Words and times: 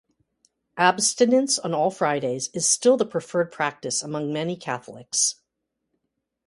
Abstinence 0.79 1.59
on 1.59 1.75
all 1.75 1.91
Fridays 1.91 2.47
is 2.55 2.65
still 2.65 2.97
the 2.97 3.05
preferred 3.05 3.51
practice 3.51 4.01
among 4.01 4.33
many 4.33 4.55
Catholics. 4.57 5.35